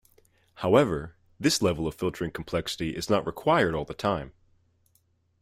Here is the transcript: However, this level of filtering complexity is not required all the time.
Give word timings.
However, 0.55 1.13
this 1.39 1.61
level 1.61 1.85
of 1.85 1.93
filtering 1.93 2.31
complexity 2.31 2.95
is 2.95 3.07
not 3.07 3.23
required 3.23 3.75
all 3.75 3.85
the 3.85 3.93
time. 3.93 4.33